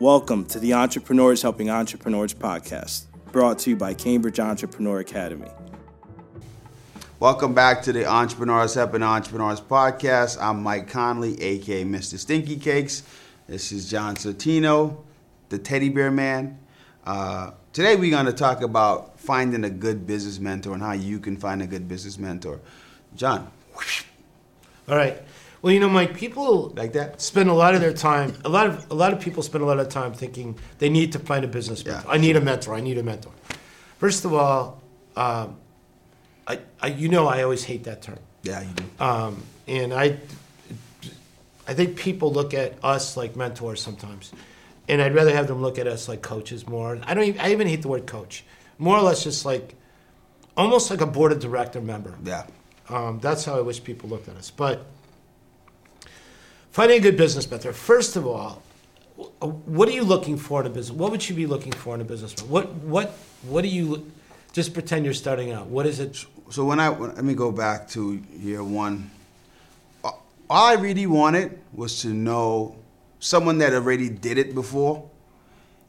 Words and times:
Welcome 0.00 0.44
to 0.46 0.60
the 0.60 0.74
Entrepreneurs 0.74 1.42
Helping 1.42 1.70
Entrepreneurs 1.70 2.32
podcast, 2.32 3.06
brought 3.32 3.58
to 3.60 3.70
you 3.70 3.76
by 3.76 3.94
Cambridge 3.94 4.38
Entrepreneur 4.38 5.00
Academy. 5.00 5.50
Welcome 7.18 7.52
back 7.52 7.82
to 7.82 7.92
the 7.92 8.06
Entrepreneurs 8.06 8.74
Helping 8.74 9.02
Entrepreneurs 9.02 9.60
podcast. 9.60 10.40
I'm 10.40 10.62
Mike 10.62 10.88
Conley, 10.88 11.40
aka 11.42 11.84
Mr. 11.84 12.16
Stinky 12.16 12.56
Cakes. 12.56 13.02
This 13.48 13.72
is 13.72 13.90
John 13.90 14.14
Sortino, 14.14 14.98
the 15.48 15.58
teddy 15.58 15.88
bear 15.88 16.12
man. 16.12 16.60
Uh, 17.04 17.50
today 17.72 17.96
we're 17.96 18.12
going 18.12 18.26
to 18.26 18.32
talk 18.32 18.62
about 18.62 19.18
finding 19.18 19.64
a 19.64 19.70
good 19.70 20.06
business 20.06 20.38
mentor 20.38 20.74
and 20.74 20.82
how 20.82 20.92
you 20.92 21.18
can 21.18 21.36
find 21.36 21.60
a 21.60 21.66
good 21.66 21.88
business 21.88 22.18
mentor. 22.18 22.60
John, 23.16 23.50
All 24.88 24.94
right. 24.96 25.20
Well, 25.60 25.72
you 25.72 25.80
know, 25.80 25.88
Mike, 25.88 26.14
people 26.16 26.72
like 26.76 26.92
that? 26.92 27.20
spend 27.20 27.50
a 27.50 27.54
lot 27.54 27.74
of 27.74 27.80
their 27.80 27.92
time. 27.92 28.34
A 28.44 28.48
lot 28.48 28.66
of 28.68 28.90
a 28.90 28.94
lot 28.94 29.12
of 29.12 29.20
people 29.20 29.42
spend 29.42 29.62
a 29.64 29.66
lot 29.66 29.80
of 29.80 29.88
time 29.88 30.12
thinking 30.14 30.56
they 30.78 30.88
need 30.88 31.12
to 31.12 31.18
find 31.18 31.44
a 31.44 31.48
business 31.48 31.82
Yeah, 31.84 31.94
mentor. 31.94 32.10
I 32.12 32.16
need 32.18 32.36
a 32.36 32.40
mentor. 32.40 32.74
I 32.74 32.80
need 32.80 32.98
a 32.98 33.02
mentor. 33.02 33.32
First 33.98 34.24
of 34.24 34.32
all, 34.32 34.80
um, 35.16 35.56
I, 36.46 36.60
I 36.80 36.86
you 36.88 37.08
know 37.08 37.26
I 37.26 37.42
always 37.42 37.64
hate 37.64 37.84
that 37.84 38.02
term, 38.02 38.18
Yeah, 38.44 38.60
you 38.62 38.68
do. 38.72 38.84
um, 39.04 39.42
and 39.66 39.92
I 39.92 40.18
I 41.66 41.74
think 41.74 41.96
people 41.96 42.32
look 42.32 42.54
at 42.54 42.78
us 42.84 43.16
like 43.16 43.34
mentors 43.36 43.82
sometimes, 43.82 44.32
and 44.88 45.02
I'd 45.02 45.14
rather 45.14 45.34
have 45.34 45.48
them 45.48 45.60
look 45.60 45.78
at 45.78 45.86
us 45.88 46.08
like 46.08 46.22
coaches 46.22 46.66
more. 46.68 46.98
I 47.04 47.14
don't. 47.14 47.24
Even, 47.24 47.40
I 47.40 47.50
even 47.52 47.66
hate 47.66 47.82
the 47.82 47.88
word 47.88 48.06
coach. 48.06 48.44
More 48.78 48.96
or 48.96 49.02
less, 49.02 49.24
just 49.24 49.44
like 49.44 49.74
almost 50.56 50.88
like 50.90 51.00
a 51.00 51.06
board 51.06 51.32
of 51.32 51.40
director 51.40 51.80
member. 51.80 52.14
Yeah. 52.24 52.44
Um, 52.88 53.18
that's 53.20 53.44
how 53.44 53.58
I 53.58 53.60
wish 53.60 53.82
people 53.82 54.08
looked 54.08 54.28
at 54.28 54.36
us. 54.36 54.50
But 54.50 54.86
finding 56.70 56.98
a 56.98 57.00
good 57.00 57.16
business 57.16 57.50
mentor. 57.50 57.72
First 57.72 58.16
of 58.16 58.26
all, 58.26 58.62
what 59.40 59.88
are 59.88 59.92
you 59.92 60.04
looking 60.04 60.36
for 60.36 60.60
in 60.60 60.66
a 60.66 60.70
business? 60.70 60.96
What 60.96 61.10
would 61.10 61.28
you 61.28 61.34
be 61.34 61.46
looking 61.46 61.72
for 61.72 61.94
in 61.94 62.00
a 62.00 62.04
business? 62.04 62.34
What 62.42 62.72
what 62.74 63.10
what 63.42 63.62
do 63.62 63.68
you? 63.68 64.10
Just 64.52 64.72
pretend 64.72 65.04
you're 65.04 65.14
starting 65.14 65.52
out. 65.52 65.66
What 65.66 65.86
is 65.86 66.00
it? 66.00 66.24
So 66.50 66.64
when 66.64 66.80
I 66.80 66.88
let 66.88 67.24
me 67.24 67.34
go 67.34 67.50
back 67.52 67.88
to 67.90 68.22
year 68.32 68.62
one. 68.64 69.10
All 70.50 70.66
I 70.66 70.74
really 70.80 71.06
wanted 71.06 71.58
was 71.74 72.00
to 72.02 72.08
know 72.08 72.74
someone 73.20 73.58
that 73.58 73.74
already 73.74 74.08
did 74.08 74.38
it 74.38 74.54
before, 74.54 75.10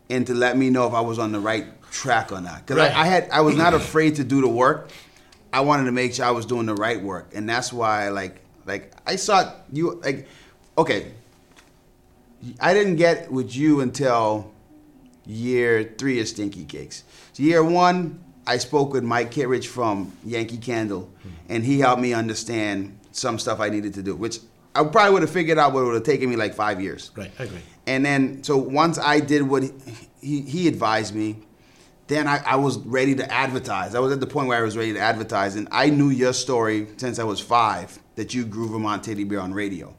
and 0.09 0.27
to 0.27 0.33
let 0.33 0.57
me 0.57 0.69
know 0.69 0.85
if 0.85 0.93
I 0.93 0.99
was 0.99 1.17
on 1.17 1.31
the 1.31 1.39
right 1.39 1.65
track 1.91 2.33
or 2.33 2.41
not. 2.41 2.65
Because 2.65 2.75
Right. 2.77 2.93
I, 2.93 3.03
I 3.03 3.05
had 3.05 3.29
I 3.31 3.39
was 3.41 3.55
not 3.55 3.73
afraid 3.73 4.15
to 4.17 4.25
do 4.25 4.41
the 4.41 4.49
work. 4.49 4.89
I 5.53 5.61
wanted 5.61 5.85
to 5.85 5.93
make 5.93 6.13
sure 6.13 6.25
I 6.25 6.31
was 6.31 6.45
doing 6.45 6.65
the 6.65 6.75
right 6.75 7.01
work, 7.01 7.31
and 7.33 7.47
that's 7.47 7.71
why 7.71 8.09
like 8.09 8.41
like 8.65 8.91
I 9.07 9.15
saw 9.15 9.49
you 9.71 10.01
like 10.03 10.27
okay. 10.79 11.11
I 12.59 12.73
didn't 12.73 12.95
get 12.95 13.31
with 13.31 13.55
you 13.55 13.81
until 13.81 14.51
year 15.25 15.93
three 15.97 16.19
of 16.19 16.27
Stinky 16.27 16.65
Cakes. 16.65 17.03
So 17.33 17.43
year 17.43 17.63
one, 17.63 18.23
I 18.47 18.57
spoke 18.57 18.93
with 18.93 19.03
Mike 19.03 19.31
Kittredge 19.31 19.67
from 19.67 20.13
Yankee 20.25 20.57
Candle, 20.57 21.09
mm-hmm. 21.19 21.29
and 21.49 21.63
he 21.63 21.79
helped 21.79 22.01
me 22.01 22.13
understand 22.13 22.97
some 23.11 23.37
stuff 23.37 23.59
I 23.59 23.69
needed 23.69 23.93
to 23.95 24.03
do, 24.03 24.15
which 24.15 24.39
I 24.73 24.83
probably 24.83 25.13
would 25.13 25.21
have 25.21 25.31
figured 25.31 25.57
out, 25.57 25.73
but 25.73 25.79
it 25.79 25.85
would 25.85 25.95
have 25.95 26.03
taken 26.03 26.29
me 26.29 26.35
like 26.35 26.53
five 26.53 26.81
years. 26.81 27.11
Right, 27.15 27.31
I 27.37 27.43
agree. 27.43 27.59
And 27.85 28.05
then, 28.05 28.43
so 28.43 28.57
once 28.57 28.97
I 28.97 29.19
did 29.19 29.43
what 29.43 29.63
he, 29.63 29.71
he, 30.21 30.41
he 30.41 30.67
advised 30.67 31.13
me, 31.13 31.37
then 32.07 32.27
I, 32.27 32.41
I 32.45 32.55
was 32.55 32.77
ready 32.79 33.13
to 33.15 33.31
advertise. 33.31 33.93
I 33.93 33.99
was 33.99 34.11
at 34.11 34.19
the 34.19 34.27
point 34.27 34.47
where 34.47 34.57
I 34.57 34.61
was 34.61 34.77
ready 34.77 34.93
to 34.93 34.99
advertise, 34.99 35.55
and 35.55 35.67
I 35.71 35.89
knew 35.89 36.09
your 36.09 36.33
story 36.33 36.87
since 36.97 37.19
I 37.19 37.23
was 37.23 37.39
five 37.39 37.99
that 38.15 38.33
you 38.33 38.45
grew 38.45 38.69
Vermont 38.69 39.03
Teddy 39.03 39.25
Bear 39.25 39.41
on 39.41 39.53
radio. 39.53 39.93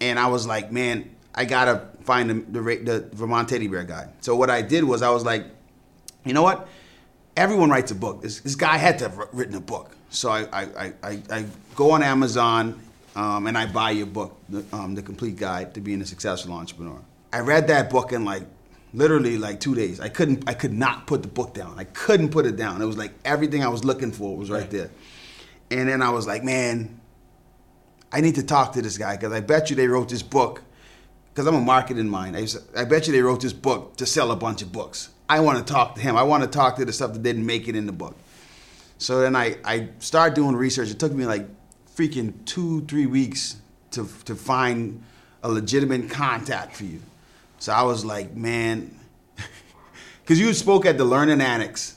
And 0.00 0.18
I 0.18 0.28
was 0.28 0.46
like, 0.46 0.72
man, 0.72 1.10
I 1.34 1.44
gotta 1.44 1.86
find 2.02 2.30
the, 2.30 2.34
the, 2.34 2.76
the 2.76 3.10
Vermont 3.12 3.48
Teddy 3.48 3.68
Bear 3.68 3.84
guy. 3.84 4.08
So 4.20 4.34
what 4.36 4.50
I 4.50 4.62
did 4.62 4.84
was 4.84 5.02
I 5.02 5.10
was 5.10 5.24
like, 5.24 5.46
you 6.24 6.32
know 6.32 6.42
what? 6.42 6.68
Everyone 7.36 7.70
writes 7.70 7.90
a 7.90 7.94
book. 7.94 8.22
This, 8.22 8.40
this 8.40 8.54
guy 8.54 8.76
had 8.76 8.98
to 8.98 9.08
have 9.08 9.28
written 9.32 9.54
a 9.54 9.60
book. 9.60 9.96
So 10.10 10.30
I, 10.30 10.40
I, 10.52 10.62
I, 10.76 10.92
I, 11.02 11.22
I 11.30 11.44
go 11.76 11.92
on 11.92 12.02
Amazon 12.02 12.80
um, 13.14 13.46
and 13.46 13.56
I 13.56 13.66
buy 13.66 13.92
your 13.92 14.06
book, 14.06 14.36
the, 14.48 14.64
um, 14.72 14.94
the 14.94 15.02
Complete 15.02 15.36
Guide 15.36 15.72
to 15.74 15.80
Being 15.80 16.00
a 16.02 16.06
Successful 16.06 16.52
Entrepreneur. 16.52 17.00
I 17.32 17.40
read 17.40 17.68
that 17.68 17.90
book 17.90 18.12
in 18.12 18.24
like 18.24 18.42
literally 18.92 19.38
like 19.38 19.60
two 19.60 19.74
days. 19.74 20.00
I 20.00 20.08
couldn't, 20.08 20.48
I 20.48 20.54
could 20.54 20.72
not 20.72 21.06
put 21.06 21.22
the 21.22 21.28
book 21.28 21.54
down. 21.54 21.78
I 21.78 21.84
couldn't 21.84 22.30
put 22.30 22.44
it 22.46 22.56
down. 22.56 22.82
It 22.82 22.86
was 22.86 22.98
like 22.98 23.12
everything 23.24 23.62
I 23.62 23.68
was 23.68 23.84
looking 23.84 24.10
for 24.10 24.36
was 24.36 24.50
right, 24.50 24.62
Right. 24.62 24.70
there. 24.70 24.90
And 25.70 25.88
then 25.88 26.02
I 26.02 26.10
was 26.10 26.26
like, 26.26 26.42
man, 26.42 26.99
I 28.12 28.20
need 28.20 28.34
to 28.36 28.42
talk 28.42 28.72
to 28.72 28.82
this 28.82 28.98
guy 28.98 29.16
because 29.16 29.32
I 29.32 29.40
bet 29.40 29.70
you 29.70 29.76
they 29.76 29.88
wrote 29.88 30.08
this 30.08 30.22
book 30.22 30.62
because 31.32 31.46
I'm 31.46 31.54
a 31.54 31.60
marketing 31.60 32.08
mind. 32.08 32.36
I, 32.36 32.46
I 32.76 32.84
bet 32.84 33.06
you 33.06 33.12
they 33.12 33.22
wrote 33.22 33.40
this 33.40 33.52
book 33.52 33.96
to 33.96 34.06
sell 34.06 34.32
a 34.32 34.36
bunch 34.36 34.62
of 34.62 34.72
books. 34.72 35.10
I 35.28 35.40
want 35.40 35.64
to 35.64 35.72
talk 35.72 35.94
to 35.94 36.00
him. 36.00 36.16
I 36.16 36.24
want 36.24 36.42
to 36.42 36.48
talk 36.48 36.76
to 36.76 36.84
the 36.84 36.92
stuff 36.92 37.12
that 37.12 37.22
didn't 37.22 37.46
make 37.46 37.68
it 37.68 37.76
in 37.76 37.86
the 37.86 37.92
book. 37.92 38.16
So 38.98 39.20
then 39.20 39.36
I, 39.36 39.56
I 39.64 39.88
started 40.00 40.34
doing 40.34 40.56
research. 40.56 40.90
It 40.90 40.98
took 40.98 41.12
me 41.12 41.24
like 41.24 41.46
freaking 41.96 42.34
two, 42.44 42.82
three 42.82 43.06
weeks 43.06 43.56
to, 43.92 44.08
to 44.24 44.34
find 44.34 45.02
a 45.42 45.48
legitimate 45.48 46.10
contact 46.10 46.76
for 46.76 46.84
you. 46.84 47.00
So 47.58 47.72
I 47.72 47.82
was 47.82 48.04
like, 48.04 48.34
man, 48.34 48.98
because 50.22 50.40
you 50.40 50.52
spoke 50.52 50.84
at 50.84 50.98
the 50.98 51.04
Learning 51.04 51.40
Annex, 51.40 51.96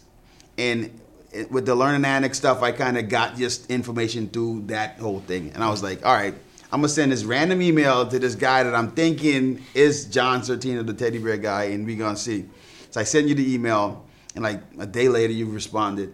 and 0.57 0.99
it- 1.33 1.51
with 1.51 1.65
the 1.65 1.75
Learning 1.75 2.05
Annex 2.05 2.37
stuff, 2.37 2.61
I 2.61 2.71
kind 2.71 2.97
of 2.97 3.09
got 3.09 3.35
just 3.37 3.69
information 3.69 4.29
through 4.29 4.63
that 4.67 4.99
whole 4.99 5.19
thing, 5.21 5.51
and 5.53 5.63
I 5.63 5.69
was 5.69 5.83
like, 5.83 6.05
all 6.05 6.13
right, 6.13 6.33
I'm 6.71 6.79
gonna 6.79 6.89
send 6.89 7.11
this 7.11 7.23
random 7.23 7.61
email 7.61 8.07
to 8.07 8.19
this 8.19 8.35
guy 8.35 8.63
that 8.63 8.73
I'm 8.73 8.91
thinking 8.91 9.63
is 9.73 10.05
John 10.05 10.41
Sortino, 10.41 10.85
the 10.85 10.93
teddy 10.93 11.17
bear 11.19 11.37
guy, 11.37 11.65
and 11.65 11.85
we 11.85 11.95
gonna 11.95 12.17
see. 12.17 12.45
So 12.91 13.01
I 13.01 13.03
sent 13.03 13.27
you 13.27 13.35
the 13.35 13.53
email, 13.53 14.05
and 14.35 14.43
like 14.43 14.61
a 14.79 14.85
day 14.85 15.09
later, 15.09 15.33
you 15.33 15.47
responded. 15.47 16.13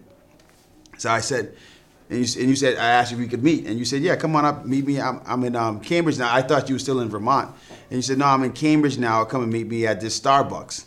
So 0.98 1.10
I 1.10 1.22
said, 1.22 1.54
and 2.10 2.20
you, 2.20 2.42
and 2.42 2.50
you 2.50 2.56
said, 2.56 2.78
I 2.78 2.88
asked 2.90 3.12
if 3.12 3.20
we 3.20 3.28
could 3.28 3.44
meet. 3.44 3.68
And 3.68 3.78
you 3.78 3.86
said, 3.86 4.02
yeah, 4.02 4.16
come 4.16 4.36
on 4.36 4.44
up, 4.44 4.66
meet 4.66 4.86
me. 4.86 5.00
I'm, 5.00 5.22
I'm 5.26 5.44
in 5.44 5.56
um, 5.56 5.80
Cambridge 5.80 6.18
now. 6.18 6.34
I 6.34 6.42
thought 6.42 6.68
you 6.68 6.76
were 6.76 6.80
still 6.80 7.02
in 7.02 7.10
Vermont. 7.10 7.56
And 7.90 7.98
you 7.98 8.02
said, 8.02 8.18
no, 8.18 8.26
I'm 8.26 8.44
in 8.44 8.52
Cambridge 8.52 8.98
now. 8.98 9.24
Come 9.26 9.44
and 9.44 9.54
meet 9.54 9.68
me 9.68 9.86
at 9.86 10.02
this 10.02 10.20
Starbucks. 10.20 10.86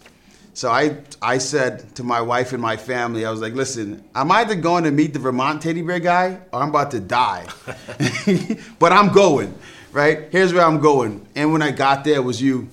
So 0.55 0.71
I, 0.71 0.99
I 1.23 1.39
said 1.39 1.95
to 1.97 2.05
my 2.05 2.21
wife 2.21 2.53
and 2.53 2.61
my 2.61 2.77
family, 2.77 3.25
I 3.25 3.31
was 3.31 3.41
like, 3.41 3.55
listen, 3.55 4.05
I'm 4.15 4.31
either 4.31 4.55
going 4.55 4.85
to 4.85 4.91
meet 4.91 5.15
the 5.15 5.19
Vermont 5.19 5.63
teddy 5.63 5.81
bear 5.81 5.99
guy 5.99 6.39
or 6.53 6.63
I'm 6.63 6.69
about 6.69 6.91
to 6.91 7.01
die. 7.01 7.47
but 8.79 8.93
I'm 8.93 9.13
going, 9.13 9.55
right? 9.93 10.29
Here's 10.31 10.53
where 10.53 10.65
I'm 10.65 10.81
going. 10.81 11.27
And 11.35 11.53
when 11.53 11.63
I 11.63 11.71
got 11.71 12.05
there, 12.05 12.17
it 12.17 12.25
was 12.25 12.41
you 12.43 12.69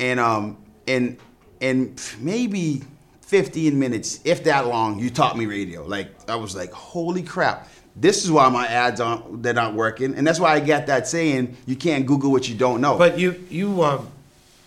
and 0.00 0.18
um 0.18 0.56
and 0.88 1.16
and 1.60 2.00
maybe 2.18 2.82
15 3.22 3.78
minutes 3.78 4.20
if 4.24 4.42
that 4.44 4.66
long 4.66 4.98
you 4.98 5.10
taught 5.10 5.36
me 5.36 5.46
radio 5.46 5.84
like 5.86 6.08
i 6.28 6.34
was 6.34 6.56
like 6.56 6.72
holy 6.72 7.22
crap 7.22 7.68
this 7.94 8.24
is 8.24 8.30
why 8.30 8.48
my 8.48 8.66
ads 8.66 9.00
aren't 9.00 9.42
they're 9.42 9.52
not 9.52 9.74
working 9.74 10.14
and 10.14 10.26
that's 10.26 10.40
why 10.40 10.54
i 10.54 10.60
got 10.60 10.86
that 10.86 11.06
saying 11.06 11.56
you 11.66 11.76
can't 11.76 12.06
google 12.06 12.32
what 12.32 12.48
you 12.48 12.56
don't 12.56 12.80
know 12.80 12.96
But 12.98 13.18
you 13.18 13.44
you 13.50 13.84
um, 13.84 14.10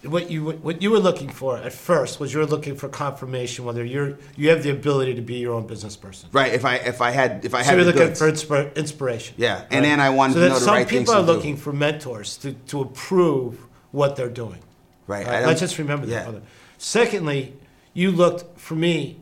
what 0.06 0.30
you 0.30 0.52
what 0.52 0.81
you 0.81 0.91
were 0.91 1.00
looking 1.00 1.30
for 1.30 1.58
at 1.58 1.72
first 1.74 2.19
was 2.19 2.34
you 2.34 2.40
were 2.40 2.46
looking 2.46 2.75
for 2.75 2.90
confirmation 2.90 3.64
whether 3.66 3.84
you're 3.86 4.18
you 4.36 4.50
have 4.50 4.62
the 4.64 4.69
ability 4.69 5.14
to 5.16 5.22
be 5.22 5.36
your 5.36 5.53
own 5.53 5.66
business 5.66 5.96
person. 5.96 6.30
right 6.34 6.53
if 6.53 6.66
i 6.66 6.75
if 6.75 7.02
i 7.02 7.09
had 7.12 7.46
if 7.46 7.53
i 7.56 7.62
So 7.62 7.66
had 7.69 7.75
you're 7.75 7.86
the 7.86 7.91
looking 7.94 8.08
goods. 8.08 8.19
for 8.19 8.30
inspir- 8.31 8.75
inspiration. 8.75 9.36
Yeah, 9.38 9.64
and 9.72 9.86
then 9.86 10.00
I 10.00 10.09
wanted 10.09 10.34
so 10.34 10.40
to 10.41 10.47
know 10.50 10.53
the 10.56 10.59
some 10.59 10.74
right 10.75 10.88
things 10.90 11.02
people 11.09 11.14
are 11.16 11.22
to 11.22 11.28
do. 11.28 11.31
looking 11.34 11.56
for 11.58 11.72
mentors 11.72 12.38
to, 12.38 12.53
to 12.53 12.81
approve 12.81 13.59
what 13.91 14.16
they're 14.16 14.30
doing. 14.44 14.59
Right, 15.08 15.28
I 15.28 15.31
Right? 15.40 15.46
Let's 15.46 15.59
just 15.62 15.78
remember 15.78 16.06
that. 16.08 16.12
yeah. 16.14 16.24
brother. 16.24 16.41
Secondly, 16.78 17.53
you 17.94 18.12
looked 18.12 18.59
for 18.59 18.75
me. 18.75 19.18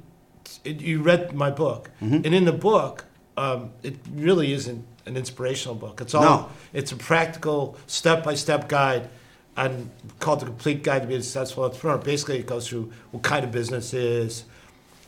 You 0.64 1.02
read 1.02 1.34
my 1.34 1.50
book, 1.52 1.90
Mm-hmm. 2.02 2.26
and 2.26 2.34
in 2.36 2.46
the 2.46 2.52
book, 2.70 3.06
um, 3.38 3.72
it 3.84 3.96
really 4.14 4.52
isn't 4.54 4.84
an 5.06 5.16
inspirational 5.18 5.76
book. 5.76 6.02
It's 6.02 6.14
all 6.14 6.24
No. 6.24 6.50
it's 6.74 6.92
a 6.92 6.96
practical 6.96 7.78
step-by-step 7.88 8.68
guide 8.68 9.10
on 9.58 9.90
called 10.20 10.40
the 10.42 10.46
complete 10.46 10.82
guide 10.84 11.02
to 11.02 11.08
be 11.08 11.16
a 11.16 11.22
successful 11.22 11.64
entrepreneur. 11.66 11.98
Basically, 11.98 12.40
it 12.40 12.48
goes 12.48 12.68
through 12.68 12.92
what 13.12 13.24
kind 13.24 13.44
of 13.44 13.52
business 13.52 13.94
is, 13.94 14.46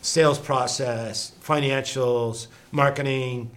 sales 0.01 0.37
process, 0.39 1.31
financials, 1.43 2.47
marketing, 2.71 3.49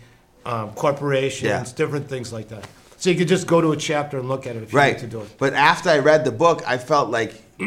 um, 0.45 0.71
corporations, 0.73 1.43
Yeah. 1.49 1.65
different 1.77 2.09
things 2.09 2.33
like 2.33 2.49
that. 2.49 2.67
So 2.99 3.11
you 3.11 3.17
could 3.17 3.29
just 3.29 3.47
go 3.47 3.61
to 3.61 3.73
a 3.73 3.77
chapter 3.77 4.19
and 4.19 4.29
look 4.29 4.47
at 4.47 4.57
it 4.57 4.63
if 4.63 4.73
you 4.73 4.79
right 4.79 4.99
to 4.99 5.07
do 5.07 5.21
it. 5.21 5.29
but 5.39 5.53
after 5.53 5.91
i 5.91 5.99
read 5.99 6.25
the 6.25 6.31
book 6.33 6.63
i 6.67 6.79
felt 6.79 7.11
like 7.11 7.35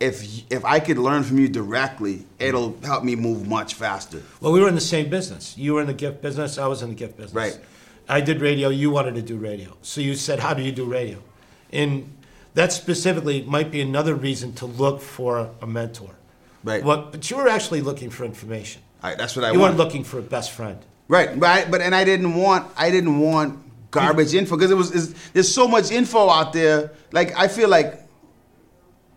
if 0.00 0.42
if 0.50 0.64
i 0.64 0.80
could 0.80 0.98
learn 0.98 1.22
from 1.22 1.38
you 1.38 1.46
directly 1.48 2.24
it'll 2.38 2.76
help 2.82 3.04
me 3.04 3.14
move 3.14 3.46
much 3.46 3.74
faster 3.74 4.20
Well, 4.40 4.52
we 4.52 4.60
were 4.60 4.68
in 4.68 4.74
the 4.74 4.80
same 4.80 5.08
business. 5.08 5.56
You 5.56 5.74
were 5.74 5.80
in 5.82 5.86
the 5.86 5.94
gift 5.94 6.20
business. 6.22 6.58
I 6.58 6.66
was 6.66 6.82
in 6.82 6.88
the 6.88 6.94
gift 6.94 7.16
business. 7.16 7.34
Right. 7.34 7.58
I 8.08 8.20
did 8.20 8.40
radio. 8.40 8.70
You 8.70 8.90
wanted 8.90 9.14
to 9.16 9.22
do 9.22 9.36
radio. 9.36 9.76
So 9.82 10.00
you 10.00 10.14
said, 10.16 10.40
"How 10.40 10.52
do 10.54 10.62
you 10.62 10.72
do 10.72 10.84
radio?" 10.84 11.18
And 11.72 12.10
that 12.54 12.72
specifically 12.72 13.42
might 13.42 13.70
be 13.70 13.80
another 13.80 14.14
reason 14.14 14.52
to 14.54 14.66
look 14.66 15.00
for 15.00 15.50
a 15.60 15.66
mentor. 15.66 16.10
Right. 16.64 16.84
What? 16.84 17.12
But 17.12 17.30
you 17.30 17.36
were 17.36 17.48
actually 17.48 17.80
looking 17.80 18.10
for 18.10 18.24
information. 18.24 18.82
Right, 19.02 19.16
that's 19.16 19.34
what 19.34 19.46
i 19.46 19.52
you 19.52 19.60
weren't 19.60 19.78
looking 19.78 20.04
for 20.04 20.18
a 20.18 20.22
best 20.22 20.50
friend. 20.50 20.78
Right, 21.08 21.38
but 21.40 21.48
I, 21.48 21.70
but 21.70 21.80
and 21.80 21.94
I 21.94 22.04
didn't 22.04 22.34
want 22.34 22.70
I 22.76 22.90
didn't 22.90 23.18
want 23.18 23.58
garbage 23.90 24.34
info 24.34 24.56
because 24.56 24.70
it 24.70 24.76
was 24.76 25.14
there's 25.32 25.52
so 25.52 25.66
much 25.66 25.90
info 25.90 26.28
out 26.28 26.52
there. 26.52 26.92
Like 27.12 27.34
I 27.36 27.48
feel 27.48 27.68
like 27.68 28.06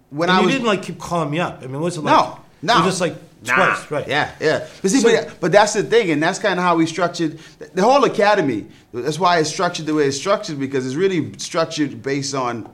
when 0.10 0.30
and 0.30 0.38
I 0.38 0.40
you 0.40 0.46
was 0.46 0.56
didn't 0.56 0.68
like 0.68 0.84
keep 0.84 1.00
calling 1.00 1.30
me 1.30 1.40
up. 1.40 1.60
I 1.62 1.66
mean, 1.68 1.76
it 1.76 1.80
wasn't 1.80 2.06
no, 2.06 2.12
like 2.12 2.40
no, 2.62 2.74
It 2.76 2.86
was 2.86 2.86
just 2.94 3.02
like 3.02 3.16
Nah. 3.46 3.56
twice, 3.56 3.92
right? 3.92 4.08
Yeah, 4.08 4.32
yeah. 4.40 4.66
But 4.82 4.90
see, 4.92 5.02
So- 5.02 5.12
but, 5.12 5.40
but 5.42 5.52
that's 5.52 5.74
the 5.74 5.84
thing, 5.84 6.12
and 6.12 6.24
that's 6.24 6.40
kind 6.40 6.58
of 6.58 6.64
how 6.64 6.78
we 6.78 6.86
structured 6.86 7.40
the 7.74 7.82
whole 7.82 8.06
academy. 8.06 8.68
That's 8.94 9.20
why 9.20 9.40
it's 9.40 9.50
structured 9.50 9.86
the 9.86 9.94
way 9.94 10.06
it's 10.06 10.16
structured 10.18 10.60
because 10.62 10.86
it's 10.86 10.96
really 10.96 11.38
structured 11.38 12.02
based 12.02 12.34
on 12.34 12.70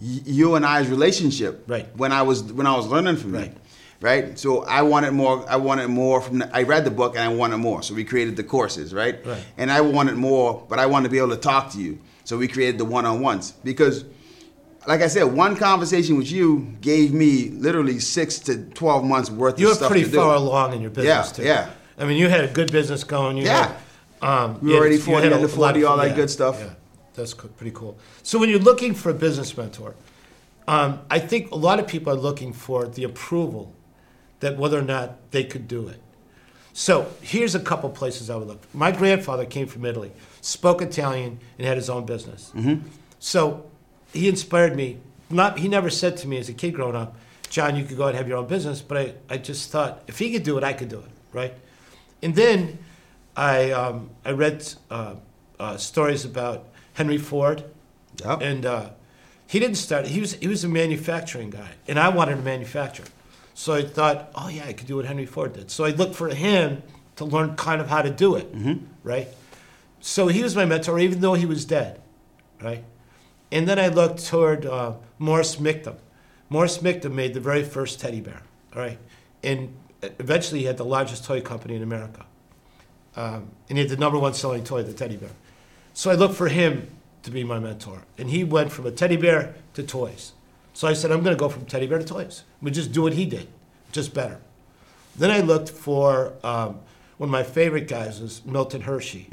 you 0.00 0.54
and 0.54 0.64
I's 0.64 0.88
relationship. 0.88 1.64
Right. 1.66 1.86
When 1.96 2.12
I 2.12 2.22
was 2.22 2.42
when 2.42 2.66
I 2.66 2.76
was 2.76 2.86
learning 2.86 3.16
from 3.16 3.32
Right. 3.32 3.46
you. 3.50 3.60
Right. 4.00 4.38
So 4.38 4.62
I 4.62 4.82
wanted 4.82 5.10
more. 5.12 5.44
I 5.48 5.56
wanted 5.56 5.88
more 5.88 6.20
from. 6.20 6.38
The, 6.38 6.56
I 6.56 6.62
read 6.62 6.84
the 6.84 6.90
book 6.90 7.14
and 7.16 7.22
I 7.24 7.28
wanted 7.28 7.56
more. 7.58 7.82
So 7.82 7.94
we 7.94 8.04
created 8.04 8.36
the 8.36 8.44
courses. 8.44 8.94
Right. 8.94 9.24
Right. 9.26 9.42
And 9.56 9.72
I 9.72 9.80
wanted 9.80 10.14
more, 10.16 10.64
but 10.68 10.78
I 10.78 10.86
wanted 10.86 11.04
to 11.08 11.10
be 11.10 11.18
able 11.18 11.30
to 11.30 11.36
talk 11.36 11.72
to 11.72 11.78
you. 11.80 11.98
So 12.24 12.36
we 12.38 12.46
created 12.46 12.78
the 12.78 12.84
one-on-ones 12.84 13.52
because 13.64 14.04
like 14.86 15.00
I 15.02 15.08
said, 15.08 15.24
one 15.24 15.56
conversation 15.56 16.16
with 16.16 16.30
you 16.30 16.74
gave 16.80 17.12
me 17.12 17.48
literally 17.50 17.98
six 17.98 18.38
to 18.40 18.58
twelve 18.70 19.04
months 19.04 19.30
worth 19.30 19.58
You 19.58 19.66
of 19.66 19.70
were 19.72 19.76
stuff 19.76 19.90
pretty 19.90 20.04
to 20.04 20.10
do. 20.10 20.16
far 20.16 20.34
along 20.36 20.74
in 20.74 20.80
your 20.80 20.90
business 20.90 21.28
Yeah, 21.30 21.32
too. 21.36 21.42
yeah. 21.42 21.70
I 21.98 22.04
mean, 22.06 22.16
you 22.18 22.28
had 22.28 22.44
a 22.44 22.48
good 22.48 22.70
business 22.70 23.02
going. 23.04 23.36
You 23.36 23.44
Yeah. 23.46 23.72
Had, 24.22 24.28
um, 24.28 24.58
We 24.62 24.70
were 24.72 24.78
already 24.78 24.94
you 24.94 25.00
40 25.00 25.24
had 25.24 25.32
under 25.32 25.48
40, 25.48 25.82
all 25.84 25.96
that 25.96 26.14
good 26.14 26.30
stuff. 26.30 26.56
Yeah, 26.60 26.70
that's 27.18 27.34
co- 27.34 27.48
pretty 27.48 27.72
cool. 27.72 27.98
So 28.22 28.38
when 28.38 28.48
you're 28.48 28.58
looking 28.58 28.94
for 28.94 29.10
a 29.10 29.14
business 29.14 29.56
mentor, 29.56 29.94
um, 30.66 31.00
I 31.10 31.18
think 31.18 31.50
a 31.50 31.56
lot 31.56 31.78
of 31.78 31.86
people 31.86 32.12
are 32.12 32.16
looking 32.16 32.52
for 32.52 32.86
the 32.86 33.04
approval 33.04 33.74
that 34.40 34.56
whether 34.56 34.78
or 34.78 34.82
not 34.82 35.30
they 35.32 35.44
could 35.44 35.68
do 35.68 35.88
it. 35.88 36.00
So 36.72 37.10
here's 37.20 37.54
a 37.54 37.60
couple 37.60 37.90
places 37.90 38.30
I 38.30 38.36
would 38.36 38.46
look. 38.46 38.62
My 38.72 38.92
grandfather 38.92 39.44
came 39.44 39.66
from 39.66 39.84
Italy, 39.84 40.12
spoke 40.40 40.80
Italian, 40.80 41.40
and 41.58 41.66
had 41.66 41.76
his 41.76 41.90
own 41.90 42.06
business. 42.06 42.52
So 43.18 43.68
he 44.12 44.28
inspired 44.28 44.76
me. 44.76 44.98
Not 45.28 45.58
he 45.58 45.68
never 45.68 45.90
said 45.90 46.16
to 46.18 46.28
me 46.28 46.38
as 46.38 46.48
a 46.48 46.54
kid 46.54 46.74
growing 46.74 46.94
up, 46.96 47.16
John, 47.50 47.74
you 47.76 47.84
could 47.84 47.96
go 47.96 48.06
and 48.06 48.16
have 48.16 48.28
your 48.28 48.38
own 48.38 48.46
business. 48.46 48.80
But 48.80 48.96
I, 48.96 49.14
I 49.34 49.36
just 49.38 49.70
thought 49.70 50.02
if 50.06 50.18
he 50.18 50.30
could 50.30 50.44
do 50.44 50.56
it, 50.56 50.64
I 50.64 50.72
could 50.72 50.88
do 50.88 50.98
it, 51.00 51.10
right? 51.32 51.54
And 52.22 52.34
then 52.34 52.78
I 53.36 53.72
um, 53.72 54.10
I 54.24 54.30
read 54.30 54.64
uh, 54.90 55.14
uh, 55.58 55.76
stories 55.76 56.24
about 56.24 56.66
Henry 56.98 57.16
Ford, 57.18 57.64
Yep. 58.24 58.42
and 58.42 58.66
uh, 58.66 58.90
he 59.46 59.60
didn't 59.60 59.76
start. 59.76 60.06
He 60.08 60.20
was 60.20 60.32
he 60.34 60.48
was 60.48 60.64
a 60.64 60.68
manufacturing 60.68 61.50
guy, 61.50 61.70
and 61.86 61.96
I 61.98 62.08
wanted 62.08 62.36
to 62.36 62.42
manufacture. 62.42 63.04
So 63.54 63.72
I 63.74 63.82
thought, 63.82 64.30
oh 64.34 64.48
yeah, 64.48 64.64
I 64.66 64.72
could 64.72 64.86
do 64.88 64.96
what 64.96 65.04
Henry 65.04 65.24
Ford 65.26 65.52
did. 65.52 65.70
So 65.70 65.84
I 65.84 65.90
looked 65.90 66.14
for 66.16 66.28
him 66.28 66.82
to 67.16 67.24
learn 67.24 67.54
kind 67.56 67.80
of 67.80 67.88
how 67.88 68.02
to 68.02 68.10
do 68.10 68.34
it, 68.36 68.46
right? 69.04 69.28
So 70.00 70.26
he 70.28 70.42
was 70.42 70.54
my 70.56 70.64
mentor, 70.64 70.98
even 70.98 71.20
though 71.20 71.34
he 71.34 71.46
was 71.46 71.64
dead, 71.64 72.00
right? 72.62 72.84
And 73.50 73.66
then 73.68 73.78
I 73.78 73.88
looked 73.88 74.24
toward 74.26 74.66
uh, 74.66 74.92
Morris 75.18 75.56
Michtom. 75.56 75.96
Morris 76.50 76.78
Michtom 76.78 77.12
made 77.14 77.34
the 77.34 77.40
very 77.40 77.64
first 77.64 77.98
teddy 78.00 78.20
bear, 78.20 78.42
all 78.74 78.82
right? 78.82 78.98
And 79.42 79.74
eventually 80.02 80.60
he 80.60 80.66
had 80.66 80.76
the 80.76 80.84
largest 80.84 81.24
toy 81.24 81.40
company 81.40 81.74
in 81.74 81.82
America. 81.82 82.26
Um, 83.16 83.50
and 83.68 83.78
he 83.78 83.84
had 83.84 83.90
the 83.90 83.96
number 83.96 84.18
one 84.18 84.34
selling 84.34 84.62
toy, 84.64 84.82
the 84.82 84.92
teddy 84.92 85.16
bear. 85.16 85.30
So 85.98 86.12
I 86.12 86.14
looked 86.14 86.36
for 86.36 86.46
him 86.46 86.86
to 87.24 87.30
be 87.32 87.42
my 87.42 87.58
mentor. 87.58 88.02
And 88.18 88.30
he 88.30 88.44
went 88.44 88.70
from 88.70 88.86
a 88.86 88.92
teddy 88.92 89.16
bear 89.16 89.56
to 89.74 89.82
toys. 89.82 90.30
So 90.72 90.86
I 90.86 90.92
said, 90.92 91.10
I'm 91.10 91.24
going 91.24 91.36
to 91.36 91.40
go 91.40 91.48
from 91.48 91.64
teddy 91.64 91.88
bear 91.88 91.98
to 91.98 92.04
toys. 92.04 92.44
We 92.62 92.70
just 92.70 92.92
do 92.92 93.02
what 93.02 93.14
he 93.14 93.26
did, 93.26 93.48
just 93.90 94.14
better. 94.14 94.38
Then 95.16 95.32
I 95.32 95.40
looked 95.40 95.68
for 95.68 96.34
um, 96.44 96.78
one 97.16 97.30
of 97.30 97.32
my 97.32 97.42
favorite 97.42 97.88
guys 97.88 98.20
was 98.20 98.46
Milton 98.46 98.82
Hershey, 98.82 99.26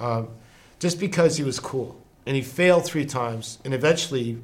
um, 0.00 0.28
just 0.78 0.98
because 0.98 1.36
he 1.36 1.44
was 1.44 1.60
cool. 1.60 2.00
And 2.24 2.36
he 2.36 2.40
failed 2.40 2.86
three 2.86 3.04
times, 3.04 3.58
and 3.62 3.74
eventually 3.74 4.38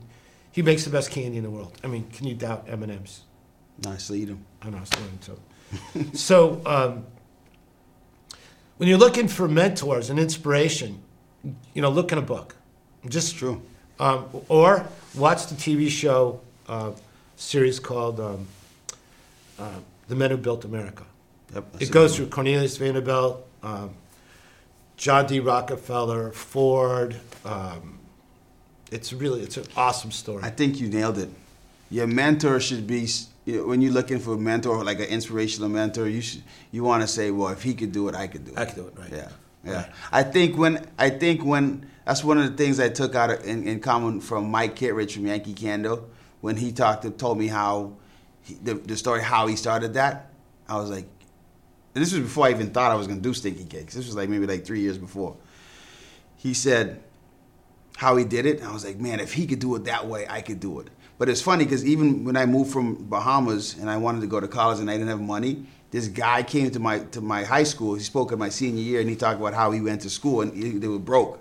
he 0.52 0.60
makes 0.60 0.84
the 0.84 0.90
best 0.90 1.10
candy 1.10 1.38
in 1.38 1.44
the 1.44 1.50
world. 1.50 1.72
I 1.82 1.86
mean, 1.86 2.10
can 2.10 2.26
you 2.26 2.34
doubt 2.34 2.66
M&M's? 2.68 3.22
Nicely 3.82 4.20
eat 4.20 4.28
'em. 4.28 4.44
I 4.60 4.68
know, 4.68 4.76
I 4.76 4.80
was 4.80 4.90
learning 4.98 5.18
too. 5.22 6.10
so, 6.18 6.60
um, 6.66 7.06
when 8.76 8.86
you're 8.86 8.98
looking 8.98 9.28
for 9.28 9.48
mentors 9.48 10.10
and 10.10 10.20
inspiration, 10.20 11.00
you 11.74 11.82
know, 11.82 11.90
look 11.90 12.12
in 12.12 12.18
a 12.18 12.22
book. 12.22 12.54
Just 13.08 13.36
True. 13.36 13.62
Um, 14.00 14.26
or 14.48 14.86
watch 15.16 15.46
the 15.46 15.54
TV 15.54 15.88
show 15.88 16.40
uh, 16.68 16.92
series 17.36 17.80
called 17.80 18.20
um, 18.20 18.46
uh, 19.58 19.70
"The 20.08 20.14
Men 20.14 20.30
Who 20.30 20.36
Built 20.36 20.64
America." 20.64 21.04
Yep. 21.54 21.64
It 21.80 21.90
goes 21.90 22.14
through 22.16 22.26
Cornelius 22.28 22.76
Vanderbilt, 22.76 23.44
um, 23.62 23.90
John 24.96 25.26
D. 25.26 25.40
Rockefeller, 25.40 26.30
Ford. 26.32 27.16
Um, 27.44 27.98
it's 28.92 29.12
really 29.12 29.40
it's 29.42 29.56
an 29.56 29.64
awesome 29.76 30.10
story. 30.12 30.42
I 30.44 30.50
think 30.50 30.80
you 30.80 30.88
nailed 30.88 31.18
it. 31.18 31.30
Your 31.90 32.06
mentor 32.06 32.60
should 32.60 32.86
be 32.86 33.04
s- 33.04 33.28
you 33.46 33.56
know, 33.56 33.66
when 33.66 33.80
you're 33.80 33.92
looking 33.92 34.18
for 34.18 34.34
a 34.34 34.38
mentor, 34.38 34.84
like 34.84 34.98
an 34.98 35.06
inspirational 35.06 35.68
mentor. 35.70 36.06
You 36.08 36.20
should 36.20 36.42
you 36.70 36.84
want 36.84 37.02
to 37.02 37.08
say, 37.08 37.30
well, 37.30 37.48
if 37.48 37.62
he 37.62 37.74
could 37.74 37.92
do 37.92 38.08
it, 38.08 38.14
I 38.14 38.26
could 38.26 38.44
do 38.44 38.52
it. 38.52 38.58
I 38.58 38.64
could 38.66 38.74
do 38.76 38.86
it, 38.86 38.94
right. 38.98 39.10
Yeah, 39.12 39.28
yeah. 39.64 39.72
Right. 39.72 39.90
I 40.12 40.22
think 40.22 40.56
when 40.56 40.86
I 40.98 41.10
think 41.10 41.44
when 41.44 41.88
that's 42.04 42.24
one 42.24 42.38
of 42.38 42.50
the 42.50 42.56
things 42.56 42.80
I 42.80 42.88
took 42.88 43.14
out 43.14 43.44
in, 43.44 43.66
in 43.66 43.80
common 43.80 44.20
from 44.20 44.50
Mike 44.50 44.76
Kittredge 44.76 45.14
from 45.14 45.26
Yankee 45.26 45.52
Candle 45.52 46.08
when 46.40 46.56
he 46.56 46.72
talked 46.72 47.02
to, 47.02 47.10
told 47.10 47.38
me 47.38 47.48
how 47.48 47.94
he, 48.42 48.54
the, 48.54 48.74
the 48.74 48.96
story 48.96 49.22
how 49.22 49.46
he 49.46 49.56
started 49.56 49.94
that. 49.94 50.30
I 50.68 50.76
was 50.76 50.90
like, 50.90 51.06
this 51.94 52.12
was 52.12 52.22
before 52.22 52.46
I 52.46 52.50
even 52.50 52.70
thought 52.70 52.92
I 52.92 52.94
was 52.94 53.06
to 53.08 53.14
do 53.14 53.34
Stinky 53.34 53.64
Cakes. 53.64 53.94
This 53.94 54.06
was 54.06 54.16
like 54.16 54.28
maybe 54.28 54.46
like 54.46 54.64
three 54.64 54.80
years 54.80 54.98
before. 54.98 55.36
He 56.36 56.54
said 56.54 57.02
how 57.96 58.16
he 58.16 58.24
did 58.24 58.46
it. 58.46 58.62
I 58.62 58.72
was 58.72 58.84
like, 58.84 58.98
man, 58.98 59.18
if 59.20 59.32
he 59.32 59.46
could 59.46 59.58
do 59.58 59.74
it 59.74 59.84
that 59.84 60.06
way, 60.06 60.26
I 60.28 60.40
could 60.40 60.60
do 60.60 60.80
it. 60.80 60.88
But 61.18 61.28
it's 61.28 61.42
funny 61.42 61.64
because 61.64 61.84
even 61.84 62.24
when 62.24 62.36
I 62.36 62.46
moved 62.46 62.72
from 62.72 63.08
Bahamas 63.08 63.76
and 63.76 63.90
I 63.90 63.96
wanted 63.96 64.20
to 64.20 64.28
go 64.28 64.38
to 64.38 64.46
college 64.46 64.78
and 64.78 64.88
I 64.88 64.94
didn't 64.94 65.08
have 65.08 65.20
money, 65.20 65.66
this 65.90 66.08
guy 66.08 66.42
came 66.42 66.70
to 66.72 66.78
my 66.80 66.98
to 67.12 67.20
my 67.20 67.44
high 67.44 67.62
school. 67.64 67.94
He 67.94 68.02
spoke 68.02 68.32
at 68.32 68.38
my 68.38 68.48
senior 68.50 68.82
year 68.82 69.00
and 69.00 69.08
he 69.08 69.16
talked 69.16 69.40
about 69.40 69.54
how 69.54 69.70
he 69.70 69.80
went 69.80 70.02
to 70.02 70.10
school 70.10 70.42
and 70.42 70.52
he, 70.54 70.70
they 70.78 70.88
were 70.88 70.98
broke. 70.98 71.40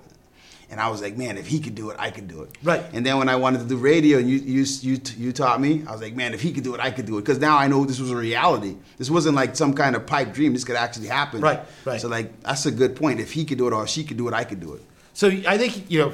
And 0.69 0.81
I 0.81 0.89
was 0.89 1.01
like, 1.01 1.15
man, 1.15 1.37
if 1.37 1.47
he 1.47 1.59
could 1.61 1.75
do 1.75 1.91
it, 1.91 1.95
I 1.97 2.11
could 2.11 2.27
do 2.27 2.41
it. 2.43 2.49
Right. 2.61 2.83
And 2.91 3.05
then 3.05 3.17
when 3.19 3.29
I 3.29 3.37
wanted 3.37 3.59
to 3.59 3.65
do 3.65 3.77
radio 3.77 4.17
and 4.17 4.29
you 4.29 4.37
you 4.39 4.65
you, 4.81 4.99
you 5.17 5.31
taught 5.31 5.61
me, 5.61 5.83
I 5.87 5.91
was 5.93 6.01
like, 6.01 6.13
man, 6.15 6.33
if 6.33 6.41
he 6.41 6.51
could 6.51 6.65
do 6.65 6.73
it, 6.75 6.81
I 6.81 6.91
could 6.91 7.05
do 7.05 7.17
it. 7.17 7.21
Because 7.21 7.39
now 7.39 7.57
I 7.57 7.67
know 7.67 7.85
this 7.85 7.99
was 8.01 8.11
a 8.11 8.15
reality. 8.17 8.75
This 8.97 9.09
wasn't 9.09 9.35
like 9.35 9.55
some 9.55 9.73
kind 9.73 9.95
of 9.95 10.05
pipe 10.05 10.33
dream. 10.33 10.51
This 10.53 10.65
could 10.65 10.75
actually 10.75 11.07
happen. 11.07 11.39
Right, 11.39 11.61
right. 11.85 12.01
So 12.01 12.09
like 12.09 12.41
that's 12.41 12.65
a 12.65 12.71
good 12.71 12.95
point. 12.97 13.21
If 13.21 13.31
he 13.31 13.45
could 13.45 13.57
do 13.57 13.67
it 13.67 13.73
or 13.73 13.87
she 13.87 14.03
could 14.03 14.17
do 14.17 14.27
it, 14.27 14.33
I 14.33 14.43
could 14.43 14.59
do 14.59 14.73
it. 14.73 14.81
So 15.13 15.27
I 15.47 15.57
think 15.57 15.89
you 15.89 15.99
know 15.99 16.13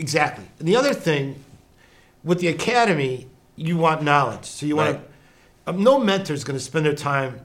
exactly. 0.00 0.44
And 0.58 0.66
the 0.66 0.74
other 0.76 0.92
thing 0.92 1.42
with 2.24 2.40
the 2.40 2.48
academy, 2.48 3.28
you 3.54 3.76
want 3.76 4.02
knowledge. 4.02 4.46
So 4.46 4.66
you 4.66 4.74
want 4.76 4.96
Right. 4.96 5.00
to. 5.66 5.70
Um, 5.70 5.82
no 5.82 5.98
mentor 6.00 6.32
is 6.34 6.42
going 6.44 6.58
to 6.58 6.64
spend 6.64 6.86
their 6.86 6.94
time 6.94 7.40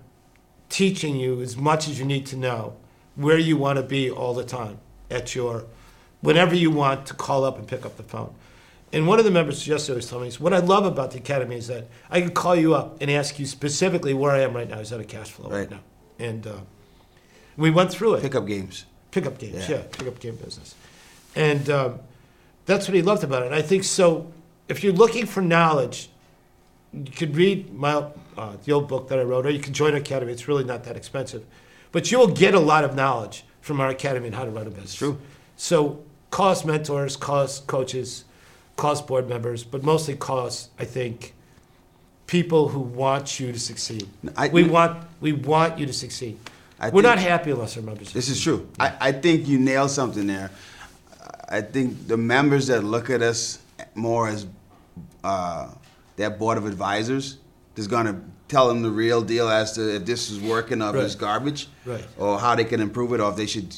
teaching 0.71 1.15
you 1.17 1.39
as 1.41 1.55
much 1.55 1.87
as 1.87 1.99
you 1.99 2.05
need 2.05 2.25
to 2.27 2.35
know 2.35 2.75
where 3.15 3.37
you 3.37 3.57
want 3.57 3.77
to 3.77 3.83
be 3.83 4.09
all 4.09 4.33
the 4.33 4.43
time 4.43 4.79
at 5.11 5.35
your 5.35 5.65
whenever 6.21 6.55
you 6.55 6.71
want 6.71 7.05
to 7.05 7.13
call 7.13 7.43
up 7.43 7.57
and 7.59 7.67
pick 7.67 7.85
up 7.85 7.97
the 7.97 8.03
phone. 8.03 8.33
And 8.93 9.07
one 9.07 9.19
of 9.19 9.25
the 9.25 9.31
members 9.31 9.67
yesterday 9.67 9.97
was 9.97 10.09
telling 10.09 10.29
me, 10.29 10.35
what 10.39 10.53
I 10.53 10.59
love 10.59 10.85
about 10.85 11.11
the 11.11 11.17
academy 11.17 11.55
is 11.57 11.67
that 11.67 11.87
I 12.09 12.21
can 12.21 12.31
call 12.31 12.55
you 12.55 12.73
up 12.75 13.01
and 13.01 13.09
ask 13.11 13.37
you 13.39 13.45
specifically 13.45 14.13
where 14.13 14.31
I 14.31 14.39
am 14.41 14.53
right 14.55 14.69
now. 14.69 14.79
Is 14.79 14.89
that 14.89 14.99
a 14.99 15.03
cash 15.05 15.29
flow 15.31 15.49
right, 15.49 15.59
Right. 15.59 15.71
now? 15.71 15.79
And 16.19 16.45
uh, 16.47 16.57
we 17.57 17.69
went 17.71 17.91
through 17.91 18.15
it 18.15 18.21
Pickup 18.21 18.45
games. 18.47 18.85
pickup 19.11 19.37
games, 19.39 19.67
Yeah. 19.69 19.77
yeah, 19.77 19.83
pickup 19.91 20.19
game 20.19 20.35
business, 20.35 20.75
and 21.35 21.69
um, 21.69 21.99
that's 22.65 22.87
what 22.87 22.95
he 22.95 23.01
loved 23.01 23.23
about 23.23 23.43
it. 23.43 23.47
And 23.47 23.55
I 23.55 23.61
think 23.61 23.83
so. 23.83 24.31
If 24.69 24.83
you're 24.83 24.93
looking 24.93 25.25
for 25.25 25.41
knowledge, 25.41 26.09
you 26.93 27.11
could 27.11 27.35
read 27.35 27.73
my 27.73 28.05
uh, 28.37 28.55
the 28.63 28.71
old 28.71 28.87
book 28.87 29.07
that 29.09 29.19
I 29.19 29.23
wrote, 29.23 29.45
or 29.45 29.49
you 29.49 29.59
can 29.59 29.73
join 29.73 29.91
our 29.91 29.99
academy. 29.99 30.31
It's 30.31 30.47
really 30.47 30.63
not 30.63 30.83
that 30.85 30.95
expensive, 30.95 31.43
but 31.91 32.11
you 32.11 32.17
will 32.17 32.27
get 32.27 32.53
a 32.53 32.59
lot 32.59 32.83
of 32.83 32.95
knowledge 32.95 33.43
from 33.61 33.79
our 33.79 33.89
academy 33.89 34.27
on 34.27 34.33
how 34.33 34.45
to 34.45 34.51
run 34.51 34.67
a 34.67 34.69
business. 34.69 34.95
True. 34.95 35.19
So 35.57 36.03
cost 36.31 36.65
mentors, 36.65 37.15
cost 37.15 37.67
coaches, 37.67 38.25
cost 38.75 39.07
board 39.07 39.29
members, 39.29 39.63
but 39.63 39.83
mostly 39.83 40.15
cost. 40.15 40.69
I 40.79 40.85
think, 40.85 41.33
people 42.27 42.69
who 42.69 42.79
want 42.79 43.39
you 43.39 43.51
to 43.51 43.59
succeed. 43.59 44.07
I- 44.37 44.47
we 44.47 44.63
want 44.63 45.05
we 45.19 45.33
want 45.33 45.77
you 45.77 45.85
to 45.85 45.93
succeed. 45.93 46.37
I 46.79 46.89
We're 46.89 47.03
not 47.03 47.19
happy 47.19 47.51
unless 47.51 47.77
our 47.77 47.83
members. 47.83 48.11
This 48.11 48.27
is 48.27 48.41
true. 48.41 48.67
I, 48.79 48.93
I 48.99 49.11
think 49.11 49.47
you 49.47 49.59
nailed 49.59 49.91
something 49.91 50.25
there. 50.25 50.49
I 51.47 51.61
think 51.61 52.07
the 52.07 52.17
members 52.17 52.67
that 52.67 52.83
look 52.83 53.09
at 53.11 53.21
us 53.21 53.59
more 53.93 54.29
as 54.29 54.47
uh, 55.23 55.67
that 56.21 56.39
board 56.39 56.57
of 56.57 56.65
advisors 56.65 57.37
is 57.75 57.87
going 57.87 58.05
to 58.05 58.15
tell 58.47 58.67
them 58.67 58.81
the 58.81 58.89
real 58.89 59.21
deal 59.21 59.47
as 59.49 59.73
to 59.73 59.95
if 59.95 60.05
this 60.05 60.29
is 60.29 60.39
working 60.39 60.81
or 60.81 60.89
if 60.95 61.03
it's 61.03 61.13
Right. 61.15 61.21
garbage, 61.21 61.67
Right. 61.85 62.05
or 62.17 62.39
how 62.39 62.55
they 62.55 62.65
can 62.65 62.79
improve 62.81 63.13
it, 63.13 63.19
or 63.19 63.29
if 63.31 63.35
they 63.37 63.45
should. 63.45 63.75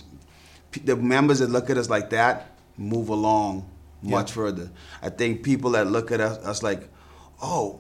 The 0.84 0.96
members 0.96 1.40
that 1.40 1.50
look 1.50 1.70
at 1.70 1.78
us 1.78 1.90
like 1.90 2.10
that 2.10 2.52
move 2.78 3.10
along 3.10 3.66
much 4.02 4.30
Yeah. 4.32 4.36
further. 4.36 4.70
I 5.02 5.10
think 5.10 5.44
people 5.44 5.72
that 5.72 5.88
look 5.92 6.12
at 6.12 6.20
us, 6.22 6.38
us 6.46 6.64
like, 6.64 6.90
oh, 7.42 7.80